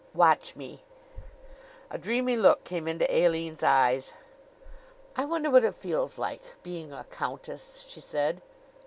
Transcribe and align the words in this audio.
"Watch 0.15 0.55
me." 0.55 0.83
A 1.91 1.97
dreamy 1.99 2.35
look 2.35 2.63
came 2.63 2.87
into 2.87 3.05
Aline's 3.15 3.61
eyes. 3.61 4.13
"I 5.15 5.25
wonder 5.25 5.51
what 5.51 5.63
it 5.63 5.75
feels 5.75 6.17
like, 6.17 6.41
being 6.63 6.91
a 6.91 7.03
countess," 7.11 7.85
she 7.87 8.01
said. 8.01 8.41